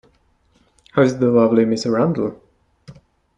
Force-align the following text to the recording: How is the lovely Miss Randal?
How 0.93 1.03
is 1.03 1.19
the 1.19 1.29
lovely 1.29 1.63
Miss 1.63 1.85
Randal? 1.85 2.41